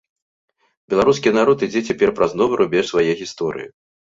[0.93, 3.69] Беларускі народ ідзе цяпер праз новы рубеж свае гісторыі.